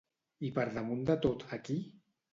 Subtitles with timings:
[0.47, 1.81] I per damunt de tot a qui?